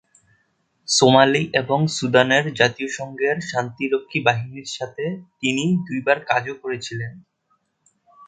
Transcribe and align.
Somali 0.87 1.43
এবং 1.53 1.79
সুদানের 1.97 2.45
জাতিসংঘের 2.53 3.37
শান্তিরক্ষী 3.49 4.19
বাহিনীর 4.27 4.67
সাথে 4.69 5.05
তিনি 5.41 5.63
দু'বার 5.85 6.19
কাজও 6.25 6.55
করেছিলেন। 6.63 7.13